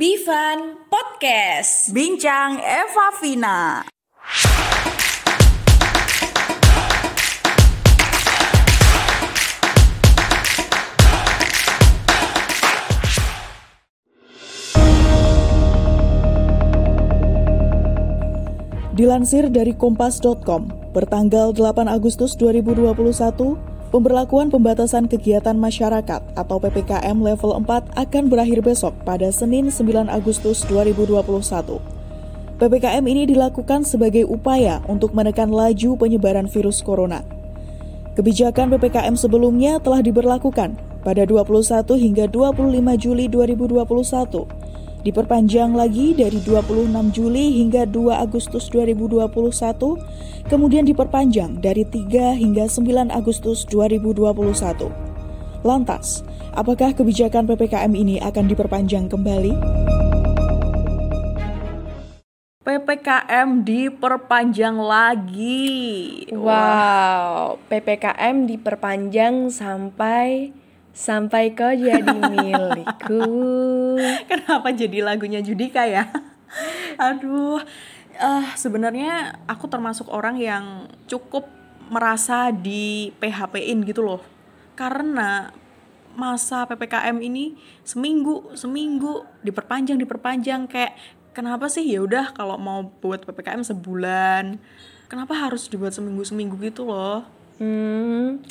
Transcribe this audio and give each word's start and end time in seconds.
Bivan 0.00 0.88
Podcast. 0.88 1.92
Bincang 1.92 2.56
Eva 2.56 3.12
Vina. 3.20 3.84
Dilansir 18.96 19.52
dari 19.52 19.76
kompas.com, 19.76 20.96
bertanggal 20.96 21.52
8 21.52 21.92
Agustus 21.92 22.40
2021, 22.40 23.69
pemberlakuan 23.90 24.54
pembatasan 24.54 25.10
kegiatan 25.10 25.58
masyarakat 25.58 26.22
atau 26.38 26.56
PPKM 26.62 27.18
level 27.18 27.58
4 27.58 27.98
akan 27.98 28.24
berakhir 28.30 28.62
besok 28.62 28.94
pada 29.02 29.28
Senin 29.34 29.68
9 29.68 30.06
Agustus 30.06 30.62
2021. 30.70 31.82
PPKM 32.62 33.04
ini 33.10 33.26
dilakukan 33.26 33.82
sebagai 33.82 34.30
upaya 34.30 34.78
untuk 34.86 35.10
menekan 35.10 35.50
laju 35.50 35.98
penyebaran 35.98 36.46
virus 36.46 36.80
corona. 36.86 37.26
Kebijakan 38.14 38.70
PPKM 38.78 39.18
sebelumnya 39.18 39.82
telah 39.82 40.02
diberlakukan 40.06 40.78
pada 41.02 41.22
21 41.26 41.82
hingga 41.98 42.30
25 42.30 42.70
Juli 43.00 43.26
2021 43.26 44.59
diperpanjang 45.00 45.72
lagi 45.72 46.12
dari 46.12 46.38
26 46.44 46.92
Juli 47.14 47.62
hingga 47.64 47.88
2 47.88 48.20
Agustus 48.20 48.68
2021, 48.68 49.96
kemudian 50.48 50.84
diperpanjang 50.84 51.60
dari 51.64 51.88
3 51.88 52.36
hingga 52.36 52.68
9 52.68 53.08
Agustus 53.08 53.64
2021. 53.68 54.92
Lantas, 55.64 56.24
apakah 56.56 56.92
kebijakan 56.96 57.48
PPKM 57.48 57.92
ini 57.92 58.16
akan 58.20 58.48
diperpanjang 58.48 59.08
kembali? 59.12 59.52
PPKM 62.60 63.64
diperpanjang 63.64 64.76
lagi. 64.78 66.28
Wow, 66.30 67.56
PPKM 67.72 68.46
diperpanjang 68.46 69.48
sampai 69.48 70.52
Sampai 70.90 71.54
kau 71.54 71.70
jadi 71.70 72.02
milikku. 72.02 73.22
Kenapa 74.30 74.74
jadi 74.74 75.06
lagunya 75.06 75.38
Judika 75.38 75.86
ya? 75.86 76.10
Aduh, 76.98 77.62
uh, 78.18 78.46
sebenarnya 78.58 79.38
aku 79.46 79.70
termasuk 79.70 80.10
orang 80.10 80.36
yang 80.36 80.90
cukup 81.06 81.46
merasa 81.90 82.50
di 82.50 83.14
PHP-in 83.22 83.86
gitu 83.86 84.02
loh. 84.02 84.22
Karena 84.74 85.50
masa 86.18 86.66
PPKM 86.66 87.22
ini 87.22 87.54
seminggu, 87.86 88.50
seminggu 88.58 89.22
diperpanjang, 89.46 89.94
diperpanjang 89.94 90.66
kayak 90.66 90.98
kenapa 91.30 91.70
sih 91.70 91.86
ya 91.86 92.02
udah 92.02 92.34
kalau 92.34 92.58
mau 92.58 92.82
buat 92.98 93.22
PPKM 93.22 93.62
sebulan, 93.62 94.58
kenapa 95.06 95.38
harus 95.38 95.70
dibuat 95.70 95.94
seminggu-seminggu 95.94 96.58
gitu 96.66 96.90
loh? 96.90 97.22
Hmm 97.62 98.42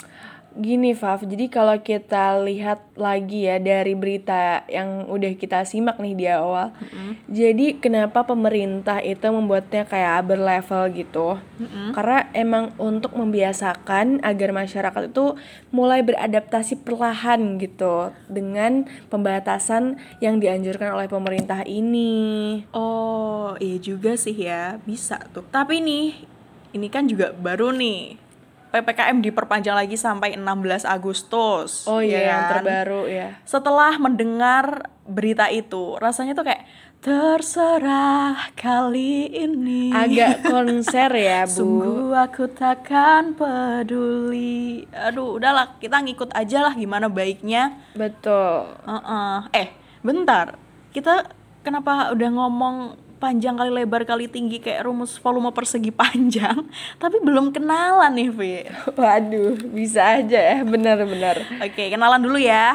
Gini 0.58 0.98
Fav, 0.98 1.22
jadi 1.30 1.46
kalau 1.46 1.78
kita 1.78 2.42
lihat 2.42 2.82
lagi 2.98 3.46
ya 3.46 3.62
dari 3.62 3.94
berita 3.94 4.66
yang 4.66 5.06
udah 5.06 5.38
kita 5.38 5.62
simak 5.62 6.02
nih 6.02 6.18
di 6.18 6.26
awal, 6.26 6.74
mm-hmm. 6.74 7.12
jadi 7.30 7.68
kenapa 7.78 8.26
pemerintah 8.26 8.98
itu 8.98 9.30
membuatnya 9.30 9.86
kayak 9.86 10.26
berlevel 10.26 10.90
gitu? 10.98 11.38
Mm-hmm. 11.38 11.88
Karena 11.94 12.20
emang 12.34 12.74
untuk 12.82 13.14
membiasakan 13.14 14.26
agar 14.26 14.50
masyarakat 14.50 15.14
itu 15.14 15.38
mulai 15.70 16.02
beradaptasi 16.02 16.82
perlahan 16.82 17.62
gitu 17.62 18.10
dengan 18.26 18.90
pembatasan 19.14 20.02
yang 20.18 20.42
dianjurkan 20.42 20.98
oleh 20.98 21.06
pemerintah 21.06 21.62
ini. 21.70 22.66
Oh 22.74 23.54
iya 23.62 23.78
juga 23.78 24.18
sih 24.18 24.34
ya, 24.34 24.82
bisa 24.82 25.22
tuh. 25.30 25.46
Tapi 25.46 25.78
nih, 25.78 26.26
ini 26.74 26.88
kan 26.90 27.06
juga 27.06 27.38
baru 27.38 27.70
nih 27.70 28.29
PPKM 28.70 29.18
diperpanjang 29.26 29.74
lagi 29.74 29.98
sampai 29.98 30.38
16 30.38 30.86
Agustus. 30.86 31.90
Oh 31.90 32.00
iya, 32.00 32.22
ya 32.22 32.30
yang 32.30 32.42
kan? 32.46 32.52
terbaru 32.62 33.02
ya. 33.10 33.28
Setelah 33.42 33.98
mendengar 33.98 34.94
berita 35.10 35.50
itu, 35.50 35.98
rasanya 35.98 36.38
tuh 36.38 36.46
kayak 36.46 36.70
terserah 37.00 38.54
kali 38.54 39.32
ini. 39.32 39.90
Agak 39.90 40.46
konser 40.46 41.10
ya, 41.18 41.50
Bu. 41.50 41.56
Sungguh 41.66 42.14
aku 42.14 42.46
takkan 42.52 43.34
peduli. 43.34 44.86
Aduh, 44.94 45.42
udahlah, 45.42 45.80
kita 45.82 46.04
ngikut 46.06 46.30
aja 46.38 46.70
lah 46.70 46.74
gimana 46.78 47.10
baiknya. 47.10 47.74
Betul. 47.98 48.70
Uh 48.86 48.94
-uh. 49.02 49.38
Eh, 49.56 49.74
bentar. 50.06 50.60
Kita 50.94 51.26
kenapa 51.66 52.14
udah 52.14 52.30
ngomong 52.36 52.76
panjang 53.20 53.60
kali 53.60 53.70
lebar 53.70 54.08
kali 54.08 54.32
tinggi 54.32 54.64
kayak 54.64 54.88
rumus 54.88 55.20
volume 55.20 55.52
persegi 55.52 55.92
panjang. 55.92 56.64
Tapi 57.04 57.20
belum 57.20 57.52
kenalan 57.52 58.16
nih 58.16 58.30
Vi 58.32 58.54
waduh 58.96 59.60
bisa 59.70 60.18
aja 60.18 60.40
ya. 60.40 60.58
Benar-benar 60.64 61.60
oke 61.60 61.84
kenalan 61.92 62.24
dulu 62.24 62.40
ya 62.40 62.74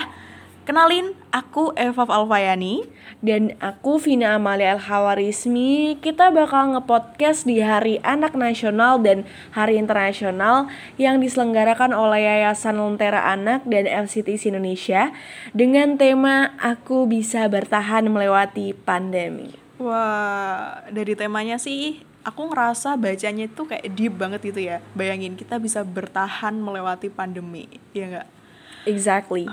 Kenalin, 0.65 1.13
aku 1.29 1.77
Eva 1.77 2.09
Alfayani 2.09 2.89
dan 3.21 3.53
aku 3.61 4.01
Vina 4.01 4.33
Amalia 4.41 4.73
Al 4.73 4.81
Hawarismi. 4.81 6.01
Kita 6.01 6.33
bakal 6.33 6.73
ngepodcast 6.73 7.45
di 7.45 7.61
Hari 7.61 8.01
Anak 8.01 8.33
Nasional 8.33 8.97
dan 9.05 9.29
Hari 9.53 9.77
Internasional 9.77 10.73
yang 10.97 11.21
diselenggarakan 11.21 11.93
oleh 11.93 12.25
Yayasan 12.25 12.81
Lentera 12.81 13.29
Anak 13.29 13.69
dan 13.69 13.85
LCTC 13.85 14.57
Indonesia 14.57 15.13
dengan 15.53 16.01
tema 16.01 16.57
Aku 16.57 17.05
Bisa 17.05 17.45
Bertahan 17.45 18.09
Melewati 18.09 18.73
Pandemi. 18.73 19.53
Wah, 19.77 20.81
dari 20.89 21.13
temanya 21.13 21.61
sih 21.61 22.01
aku 22.25 22.49
ngerasa 22.49 22.97
bacanya 22.97 23.53
itu 23.53 23.69
kayak 23.69 23.93
deep 23.93 24.17
banget 24.17 24.41
gitu 24.41 24.65
ya. 24.65 24.81
Bayangin 24.97 25.37
kita 25.37 25.61
bisa 25.61 25.85
bertahan 25.85 26.57
melewati 26.57 27.13
pandemi, 27.13 27.69
ya 27.93 28.09
nggak? 28.09 28.29
Exactly. 28.89 29.45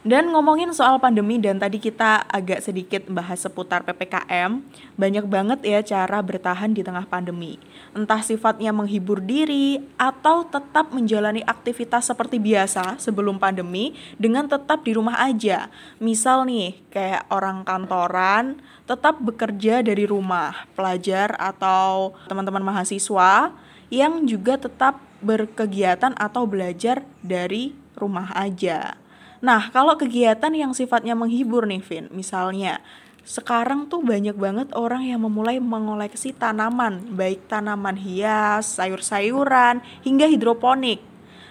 Dan 0.00 0.32
ngomongin 0.32 0.72
soal 0.72 0.96
pandemi 0.96 1.36
dan 1.36 1.60
tadi 1.60 1.76
kita 1.76 2.24
agak 2.24 2.64
sedikit 2.64 3.04
bahas 3.12 3.44
seputar 3.44 3.84
PPKM, 3.84 4.64
banyak 4.96 5.28
banget 5.28 5.60
ya 5.60 5.84
cara 5.84 6.24
bertahan 6.24 6.72
di 6.72 6.80
tengah 6.80 7.04
pandemi. 7.04 7.60
Entah 7.92 8.24
sifatnya 8.24 8.72
menghibur 8.72 9.20
diri 9.20 9.76
atau 10.00 10.48
tetap 10.48 10.96
menjalani 10.96 11.44
aktivitas 11.44 12.08
seperti 12.08 12.40
biasa 12.40 12.96
sebelum 12.96 13.36
pandemi 13.36 13.92
dengan 14.16 14.48
tetap 14.48 14.88
di 14.88 14.96
rumah 14.96 15.20
aja. 15.20 15.68
Misal 16.00 16.48
nih, 16.48 16.80
kayak 16.88 17.28
orang 17.28 17.60
kantoran 17.68 18.56
tetap 18.88 19.20
bekerja 19.20 19.84
dari 19.84 20.08
rumah, 20.08 20.64
pelajar 20.72 21.36
atau 21.36 22.16
teman-teman 22.24 22.64
mahasiswa 22.64 23.52
yang 23.92 24.24
juga 24.24 24.56
tetap 24.56 24.96
berkegiatan 25.20 26.16
atau 26.16 26.48
belajar 26.48 27.04
dari 27.20 27.76
rumah 28.00 28.32
aja. 28.32 28.96
Nah, 29.40 29.72
kalau 29.72 29.96
kegiatan 29.96 30.52
yang 30.52 30.76
sifatnya 30.76 31.16
menghibur 31.16 31.64
nih, 31.64 31.80
Vin, 31.80 32.12
misalnya 32.12 32.84
sekarang 33.24 33.88
tuh 33.88 34.04
banyak 34.04 34.36
banget 34.36 34.68
orang 34.76 35.08
yang 35.08 35.24
memulai 35.24 35.56
mengoleksi 35.56 36.36
tanaman, 36.36 37.16
baik 37.16 37.48
tanaman 37.48 37.96
hias, 37.96 38.76
sayur-sayuran, 38.76 39.80
hingga 40.04 40.28
hidroponik. 40.28 41.00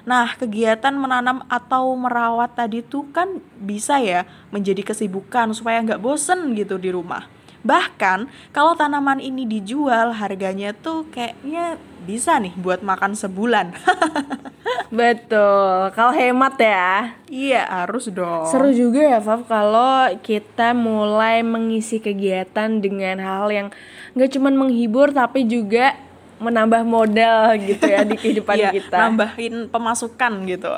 Nah, 0.05 0.37
kegiatan 0.37 0.93
menanam 0.93 1.41
atau 1.49 1.93
merawat 1.97 2.53
tadi 2.57 2.85
tuh 2.85 3.09
kan 3.09 3.41
bisa 3.57 3.97
ya 4.01 4.25
menjadi 4.53 4.85
kesibukan 4.85 5.53
supaya 5.53 5.81
nggak 5.81 6.01
bosen 6.01 6.53
gitu 6.53 6.77
di 6.77 6.93
rumah. 6.93 7.25
Bahkan 7.63 8.31
kalau 8.55 8.73
tanaman 8.75 9.19
ini 9.19 9.43
dijual 9.43 10.15
harganya 10.15 10.71
tuh 10.71 11.07
kayaknya 11.11 11.75
bisa 12.07 12.39
nih 12.39 12.55
buat 12.55 12.81
makan 12.81 13.13
sebulan. 13.13 13.75
Betul, 14.89 15.93
kalau 15.93 16.13
hemat 16.15 16.55
ya. 16.57 17.13
Iya, 17.29 17.63
harus 17.85 18.09
dong. 18.09 18.49
Seru 18.49 18.73
juga 18.73 19.05
ya, 19.05 19.19
Fav, 19.21 19.45
kalau 19.45 20.09
kita 20.25 20.73
mulai 20.73 21.45
mengisi 21.45 22.01
kegiatan 22.01 22.81
dengan 22.81 23.21
hal 23.21 23.53
yang 23.53 23.67
gak 24.17 24.33
cuma 24.33 24.49
menghibur 24.49 25.13
tapi 25.13 25.45
juga 25.45 25.93
menambah 26.39 26.87
modal 26.87 27.59
gitu 27.61 27.85
ya 27.85 28.01
di 28.07 28.15
kehidupan 28.21 28.55
iya, 28.57 28.71
kita. 28.73 28.97
Nambahin 28.97 29.69
pemasukan 29.69 30.33
gitu. 30.49 30.73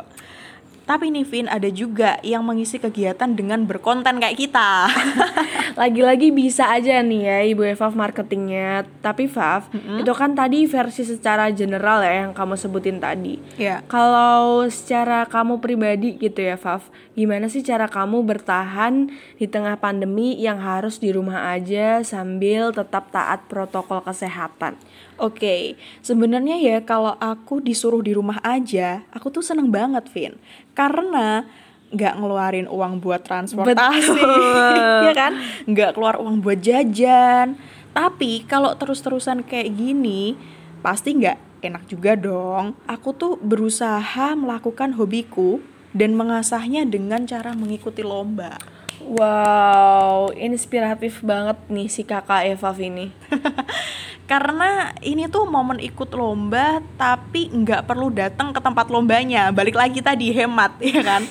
Tapi 0.92 1.08
nih 1.08 1.24
Vin 1.24 1.48
ada 1.48 1.72
juga 1.72 2.20
yang 2.20 2.44
mengisi 2.44 2.76
kegiatan 2.76 3.32
dengan 3.32 3.64
berkonten 3.64 4.20
kayak 4.20 4.36
kita. 4.36 4.92
Lagi-lagi 5.80 6.36
bisa 6.36 6.68
aja 6.68 7.00
nih 7.00 7.22
ya 7.24 7.38
Ibu 7.48 7.64
Eva 7.64 7.88
marketingnya. 7.96 8.84
Tapi 9.00 9.32
Fav, 9.32 9.72
mm-hmm. 9.72 10.04
itu 10.04 10.12
kan 10.12 10.36
tadi 10.36 10.68
versi 10.68 11.08
secara 11.08 11.48
general 11.56 12.04
ya 12.04 12.28
yang 12.28 12.36
kamu 12.36 12.60
sebutin 12.60 13.00
tadi. 13.00 13.40
Yeah. 13.56 13.80
Kalau 13.88 14.68
secara 14.68 15.24
kamu 15.32 15.64
pribadi 15.64 16.20
gitu 16.20 16.44
ya 16.44 16.60
Fav, 16.60 16.84
gimana 17.16 17.48
sih 17.48 17.64
cara 17.64 17.88
kamu 17.88 18.28
bertahan 18.28 19.16
di 19.40 19.48
tengah 19.48 19.80
pandemi 19.80 20.36
yang 20.44 20.60
harus 20.60 21.00
di 21.00 21.16
rumah 21.16 21.56
aja 21.56 22.04
sambil 22.04 22.76
tetap 22.76 23.16
taat 23.16 23.48
protokol 23.48 24.04
kesehatan? 24.04 24.76
Oke, 25.22 25.38
okay. 25.38 25.62
sebenarnya 26.02 26.58
ya 26.58 26.82
kalau 26.82 27.14
aku 27.22 27.62
disuruh 27.62 28.02
di 28.02 28.18
rumah 28.18 28.42
aja, 28.42 29.06
aku 29.14 29.30
tuh 29.30 29.46
seneng 29.46 29.70
banget, 29.70 30.10
Vin. 30.10 30.34
Karena 30.74 31.46
nggak 31.94 32.18
ngeluarin 32.18 32.66
uang 32.66 32.98
buat 32.98 33.22
transportasi, 33.22 34.18
ya 35.06 35.14
kan? 35.14 35.38
Nggak 35.70 35.94
keluar 35.94 36.18
uang 36.18 36.42
buat 36.42 36.58
jajan. 36.58 37.54
Tapi 37.94 38.50
kalau 38.50 38.74
terus-terusan 38.74 39.46
kayak 39.46 39.70
gini, 39.78 40.34
pasti 40.82 41.14
nggak 41.14 41.38
enak 41.62 41.86
juga 41.86 42.18
dong. 42.18 42.74
Aku 42.90 43.14
tuh 43.14 43.38
berusaha 43.38 44.34
melakukan 44.34 44.98
hobiku 44.98 45.62
dan 45.94 46.18
mengasahnya 46.18 46.82
dengan 46.90 47.30
cara 47.30 47.54
mengikuti 47.54 48.02
lomba. 48.02 48.58
Wow, 49.02 50.30
inspiratif 50.38 51.26
banget 51.26 51.58
nih 51.68 51.90
si 51.90 52.06
kakak 52.06 52.54
Eva 52.54 52.72
ini. 52.78 53.10
Karena 54.32 54.96
ini 55.04 55.28
tuh 55.28 55.44
momen 55.44 55.76
ikut 55.84 56.08
lomba 56.16 56.80
tapi 56.96 57.52
nggak 57.52 57.84
perlu 57.84 58.08
datang 58.16 58.56
ke 58.56 58.64
tempat 58.64 58.88
lombanya. 58.88 59.52
Balik 59.52 59.76
lagi 59.76 60.00
tadi 60.00 60.32
hemat 60.32 60.80
ya 60.88 61.04
kan. 61.04 61.24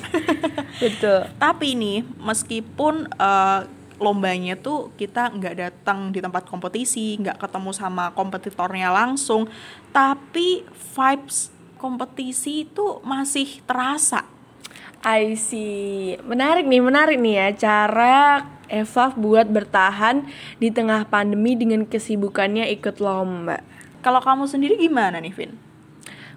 Betul. 0.76 1.28
tapi 1.40 1.76
nih 1.76 2.04
meskipun 2.20 3.08
eh, 3.08 3.60
lombanya 4.00 4.56
tuh 4.60 4.92
kita 5.00 5.32
nggak 5.32 5.54
datang 5.56 6.12
di 6.12 6.20
tempat 6.20 6.44
kompetisi, 6.44 7.16
nggak 7.20 7.40
ketemu 7.40 7.72
sama 7.72 8.12
kompetitornya 8.12 8.92
langsung, 8.92 9.48
tapi 9.92 10.64
vibes 10.96 11.52
kompetisi 11.80 12.68
itu 12.68 13.00
masih 13.00 13.64
terasa. 13.64 14.24
I 15.00 15.32
see. 15.32 16.20
Menarik 16.28 16.68
nih, 16.68 16.82
menarik 16.84 17.16
nih 17.16 17.34
ya 17.40 17.48
cara 17.56 18.44
Eva 18.68 19.10
buat 19.16 19.48
bertahan 19.48 20.28
di 20.60 20.68
tengah 20.68 21.08
pandemi 21.08 21.56
dengan 21.56 21.88
kesibukannya 21.88 22.68
ikut 22.76 23.00
lomba. 23.00 23.64
Kalau 24.04 24.20
kamu 24.20 24.44
sendiri 24.44 24.76
gimana 24.76 25.16
nih, 25.18 25.32
Vin? 25.32 25.52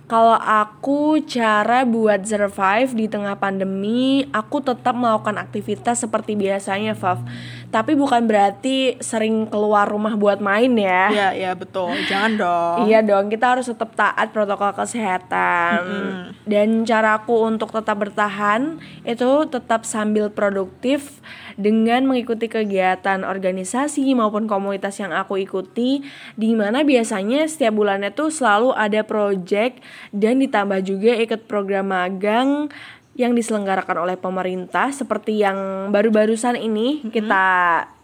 Kalau 0.04 0.36
aku 0.36 1.24
cara 1.24 1.88
buat 1.88 2.28
survive 2.28 2.92
di 2.92 3.08
tengah 3.08 3.40
pandemi, 3.40 4.28
aku 4.36 4.60
tetap 4.60 4.96
melakukan 4.96 5.40
aktivitas 5.40 6.04
seperti 6.04 6.36
biasanya, 6.36 6.92
Fav. 6.92 7.24
Tapi 7.74 7.98
bukan 7.98 8.30
berarti 8.30 9.02
sering 9.02 9.50
keluar 9.50 9.90
rumah 9.90 10.14
buat 10.14 10.38
main 10.38 10.70
ya. 10.78 11.10
Iya, 11.10 11.30
iya 11.34 11.52
betul. 11.58 11.90
Jangan 12.06 12.32
dong. 12.38 12.78
Iya 12.86 13.02
dong, 13.02 13.34
kita 13.34 13.58
harus 13.58 13.66
tetap 13.66 13.98
taat 13.98 14.30
protokol 14.30 14.78
kesehatan. 14.78 15.82
Dan 16.46 16.86
caraku 16.86 17.50
untuk 17.50 17.74
tetap 17.74 17.98
bertahan 17.98 18.78
itu 19.02 19.50
tetap 19.50 19.90
sambil 19.90 20.30
produktif 20.30 21.18
dengan 21.58 22.06
mengikuti 22.06 22.46
kegiatan 22.46 23.26
organisasi 23.26 24.06
maupun 24.14 24.46
komunitas 24.46 25.02
yang 25.02 25.14
aku 25.14 25.42
ikuti 25.42 26.06
di 26.38 26.54
mana 26.54 26.86
biasanya 26.86 27.46
setiap 27.50 27.74
bulannya 27.78 28.14
tuh 28.14 28.30
selalu 28.34 28.74
ada 28.74 29.02
project 29.06 29.82
dan 30.14 30.42
ditambah 30.42 30.82
juga 30.86 31.18
ikut 31.18 31.46
program 31.50 31.94
magang 31.94 32.70
yang 33.14 33.38
diselenggarakan 33.38 34.10
oleh 34.10 34.18
pemerintah 34.18 34.90
seperti 34.90 35.42
yang 35.46 35.90
baru-barusan 35.94 36.58
ini 36.58 37.06
kita 37.14 37.46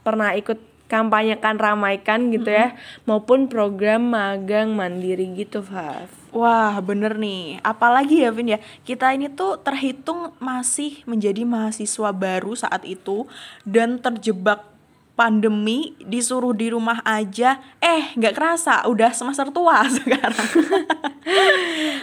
pernah 0.05 0.37
ikut 0.37 0.69
kampanyekan 0.89 1.61
ramaikan 1.61 2.33
gitu 2.33 2.49
ya 2.49 2.73
maupun 3.05 3.45
program 3.45 4.09
magang 4.09 4.73
mandiri 4.73 5.29
gitu 5.37 5.61
Fav. 5.61 6.09
Wah, 6.29 6.77
bener 6.77 7.17
nih. 7.17 7.57
Apalagi 7.65 8.21
ya, 8.21 8.29
Vin 8.29 8.53
ya. 8.53 8.61
Kita 8.85 9.09
ini 9.17 9.33
tuh 9.33 9.57
terhitung 9.57 10.29
masih 10.37 11.01
menjadi 11.09 11.41
mahasiswa 11.41 12.13
baru 12.13 12.53
saat 12.53 12.85
itu 12.85 13.25
dan 13.65 13.97
terjebak 13.97 14.68
pandemi 15.19 15.91
disuruh 15.99 16.55
di 16.55 16.71
rumah 16.71 17.03
aja 17.03 17.59
eh 17.83 18.15
nggak 18.15 18.31
kerasa 18.31 18.87
udah 18.87 19.11
semester 19.11 19.51
tua 19.51 19.83
sekarang. 19.99 20.47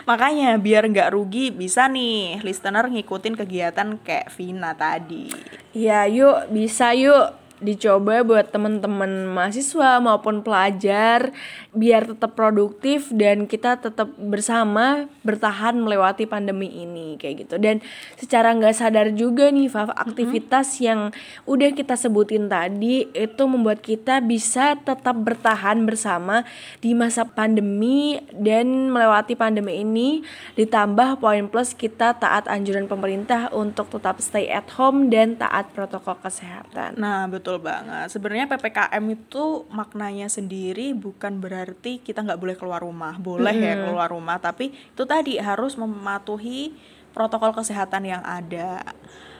Makanya 0.04 0.60
biar 0.60 0.84
nggak 0.84 1.16
rugi 1.16 1.48
bisa 1.48 1.88
nih 1.88 2.44
listener 2.44 2.84
ngikutin 2.92 3.40
kegiatan 3.40 3.96
kayak 4.04 4.28
Vina 4.36 4.76
tadi. 4.76 5.32
Ya 5.72 6.04
yuk 6.04 6.52
bisa 6.52 6.92
yuk 6.92 7.45
dicoba 7.56 8.20
buat 8.20 8.52
teman-teman 8.52 9.32
mahasiswa 9.32 9.96
maupun 9.96 10.44
pelajar 10.44 11.32
biar 11.72 12.04
tetap 12.04 12.36
produktif 12.36 13.08
dan 13.12 13.48
kita 13.48 13.80
tetap 13.80 14.12
bersama 14.20 15.08
bertahan 15.24 15.72
melewati 15.80 16.28
pandemi 16.28 16.68
ini 16.68 17.16
kayak 17.16 17.48
gitu. 17.48 17.56
Dan 17.56 17.80
secara 18.20 18.52
nggak 18.52 18.76
sadar 18.76 19.08
juga 19.16 19.48
nih 19.48 19.72
Fav 19.72 19.88
aktivitas 19.96 20.76
yang 20.84 21.16
udah 21.48 21.72
kita 21.72 21.96
sebutin 21.96 22.52
tadi 22.52 23.08
itu 23.16 23.42
membuat 23.48 23.80
kita 23.80 24.20
bisa 24.20 24.76
tetap 24.76 25.16
bertahan 25.16 25.88
bersama 25.88 26.44
di 26.84 26.92
masa 26.92 27.24
pandemi 27.24 28.20
dan 28.36 28.92
melewati 28.92 29.32
pandemi 29.32 29.80
ini 29.80 30.20
ditambah 30.60 31.24
poin 31.24 31.48
plus 31.48 31.72
kita 31.72 32.20
taat 32.20 32.44
anjuran 32.52 32.84
pemerintah 32.84 33.48
untuk 33.54 33.88
tetap 33.88 34.20
stay 34.20 34.48
at 34.52 34.68
home 34.76 35.08
dan 35.08 35.40
taat 35.40 35.72
protokol 35.72 36.18
kesehatan. 36.20 36.98
Nah, 36.98 37.24
betul 37.30 37.45
banget. 37.54 38.10
Sebenarnya 38.10 38.50
PPKM 38.50 39.04
itu 39.14 39.62
maknanya 39.70 40.26
sendiri 40.26 40.90
bukan 40.90 41.38
berarti 41.38 42.02
kita 42.02 42.26
nggak 42.26 42.40
boleh 42.42 42.56
keluar 42.58 42.82
rumah. 42.82 43.14
Boleh 43.14 43.54
ya 43.54 43.74
keluar 43.86 44.10
rumah, 44.10 44.42
tapi 44.42 44.74
itu 44.74 45.02
tadi 45.06 45.38
harus 45.38 45.78
mematuhi 45.78 46.74
protokol 47.14 47.54
kesehatan 47.54 48.10
yang 48.10 48.22
ada. 48.26 48.82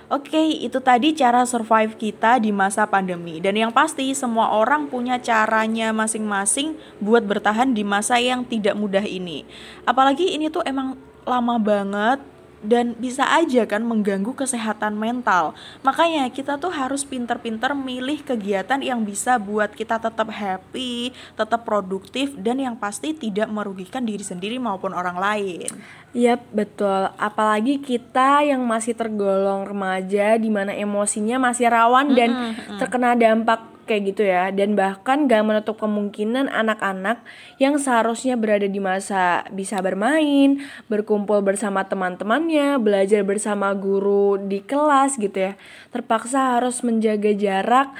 Oke, 0.06 0.38
itu 0.38 0.78
tadi 0.78 1.18
cara 1.18 1.42
survive 1.42 1.98
kita 1.98 2.38
di 2.38 2.54
masa 2.54 2.86
pandemi. 2.86 3.42
Dan 3.42 3.58
yang 3.58 3.74
pasti 3.74 4.14
semua 4.14 4.54
orang 4.54 4.86
punya 4.86 5.18
caranya 5.18 5.90
masing-masing 5.90 6.78
buat 7.02 7.26
bertahan 7.26 7.74
di 7.74 7.82
masa 7.82 8.22
yang 8.22 8.46
tidak 8.46 8.78
mudah 8.78 9.02
ini. 9.02 9.42
Apalagi 9.82 10.30
ini 10.30 10.46
tuh 10.46 10.62
emang 10.62 10.94
lama 11.26 11.58
banget 11.58 12.22
dan 12.66 12.98
bisa 12.98 13.22
aja 13.30 13.62
kan 13.64 13.86
mengganggu 13.86 14.34
kesehatan 14.34 14.98
mental. 14.98 15.54
Makanya 15.86 16.26
kita 16.34 16.58
tuh 16.58 16.74
harus 16.74 17.06
pinter-pinter 17.06 17.72
milih 17.72 18.26
kegiatan 18.26 18.82
yang 18.82 19.06
bisa 19.06 19.38
buat 19.38 19.70
kita 19.70 20.02
tetap 20.02 20.28
happy, 20.34 21.14
tetap 21.38 21.62
produktif 21.62 22.34
dan 22.34 22.58
yang 22.58 22.74
pasti 22.74 23.14
tidak 23.14 23.46
merugikan 23.46 24.02
diri 24.02 24.26
sendiri 24.26 24.58
maupun 24.58 24.90
orang 24.90 25.16
lain. 25.16 25.70
Yap, 26.16 26.42
betul. 26.50 27.12
Apalagi 27.20 27.78
kita 27.78 28.42
yang 28.42 28.64
masih 28.66 28.98
tergolong 28.98 29.68
remaja 29.68 30.34
di 30.40 30.50
mana 30.50 30.74
emosinya 30.74 31.38
masih 31.38 31.70
rawan 31.70 32.16
dan 32.16 32.56
terkena 32.80 33.14
dampak 33.14 33.75
kayak 33.86 34.02
gitu 34.12 34.26
ya. 34.26 34.50
Dan 34.50 34.74
bahkan 34.74 35.30
gak 35.30 35.46
menutup 35.46 35.78
kemungkinan 35.78 36.50
anak-anak 36.50 37.22
yang 37.62 37.78
seharusnya 37.78 38.34
berada 38.34 38.66
di 38.66 38.82
masa 38.82 39.46
bisa 39.54 39.78
bermain, 39.80 40.60
berkumpul 40.90 41.40
bersama 41.40 41.86
teman-temannya, 41.86 42.76
belajar 42.82 43.22
bersama 43.22 43.70
guru 43.72 44.36
di 44.36 44.60
kelas 44.60 45.16
gitu 45.16 45.38
ya. 45.38 45.52
Terpaksa 45.94 46.58
harus 46.58 46.82
menjaga 46.82 47.32
jarak 47.32 47.94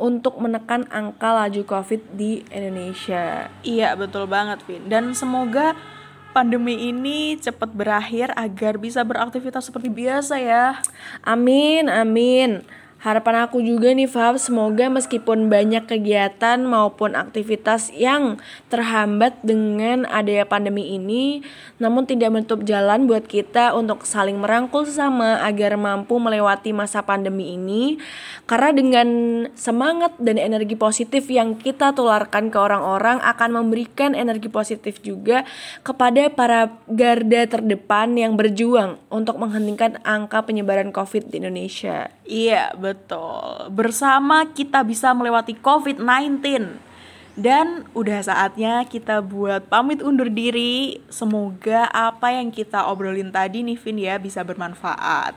untuk 0.00 0.38
menekan 0.40 0.88
angka 0.88 1.30
laju 1.30 1.62
COVID 1.62 2.16
di 2.16 2.42
Indonesia. 2.50 3.52
Iya, 3.62 3.94
betul 3.94 4.26
banget, 4.26 4.64
Vin. 4.66 4.88
Dan 4.90 5.14
semoga 5.14 5.76
pandemi 6.32 6.88
ini 6.88 7.36
cepat 7.36 7.70
berakhir 7.70 8.32
agar 8.34 8.80
bisa 8.80 9.04
beraktivitas 9.04 9.68
seperti 9.68 9.92
biasa 9.92 10.40
ya. 10.40 10.80
Amin, 11.22 11.86
amin. 11.92 12.64
Harapan 13.02 13.50
aku 13.50 13.58
juga 13.58 13.90
nih 13.90 14.06
Fab, 14.06 14.38
semoga 14.38 14.86
meskipun 14.86 15.50
banyak 15.50 15.90
kegiatan 15.90 16.62
maupun 16.62 17.18
aktivitas 17.18 17.90
yang 17.90 18.38
terhambat 18.70 19.42
dengan 19.42 20.06
adanya 20.06 20.46
pandemi 20.46 20.94
ini, 20.94 21.42
namun 21.82 22.06
tidak 22.06 22.30
menutup 22.30 22.62
jalan 22.62 23.10
buat 23.10 23.26
kita 23.26 23.74
untuk 23.74 24.06
saling 24.06 24.38
merangkul 24.38 24.86
sesama 24.86 25.42
agar 25.42 25.74
mampu 25.74 26.14
melewati 26.22 26.70
masa 26.70 27.02
pandemi 27.02 27.58
ini. 27.58 27.98
Karena 28.46 28.70
dengan 28.70 29.08
semangat 29.58 30.14
dan 30.22 30.38
energi 30.38 30.78
positif 30.78 31.26
yang 31.26 31.58
kita 31.58 31.98
tularkan 31.98 32.54
ke 32.54 32.58
orang-orang 32.62 33.18
akan 33.18 33.50
memberikan 33.50 34.14
energi 34.14 34.46
positif 34.46 35.02
juga 35.02 35.42
kepada 35.82 36.30
para 36.30 36.70
garda 36.86 37.50
terdepan 37.50 38.14
yang 38.14 38.38
berjuang 38.38 39.02
untuk 39.10 39.42
menghentikan 39.42 39.98
angka 40.06 40.46
penyebaran 40.46 40.94
COVID 40.94 41.34
di 41.34 41.42
Indonesia. 41.42 42.06
Iya, 42.22 42.70
betul. 42.78 43.70
Bersama 43.70 44.46
kita 44.46 44.82
bisa 44.82 45.10
melewati 45.10 45.58
COVID-19. 45.58 46.78
Dan 47.32 47.88
udah 47.96 48.20
saatnya 48.20 48.84
kita 48.84 49.24
buat 49.24 49.64
pamit 49.64 50.04
undur 50.04 50.28
diri. 50.28 51.00
Semoga 51.08 51.88
apa 51.88 52.28
yang 52.28 52.52
kita 52.52 52.84
obrolin 52.92 53.32
tadi 53.32 53.64
nih 53.64 53.80
Vin 53.80 53.96
ya 53.96 54.20
bisa 54.20 54.44
bermanfaat. 54.44 55.32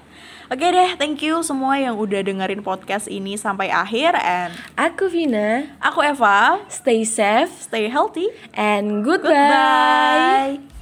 Oke 0.51 0.75
deh, 0.75 0.91
thank 0.99 1.23
you 1.23 1.39
semua 1.39 1.79
yang 1.79 1.95
udah 1.95 2.19
dengerin 2.19 2.59
podcast 2.61 3.07
ini 3.07 3.39
sampai 3.39 3.71
akhir 3.71 4.11
and 4.19 4.51
Aku 4.75 5.07
Vina, 5.07 5.71
aku 5.79 6.03
Eva. 6.03 6.59
stay 6.67 7.07
safe 7.07 7.63
Stay 7.63 7.87
healthy. 7.87 8.27
and 8.51 8.99
goodbye. 9.07 10.59
Goodbye. 10.59 10.74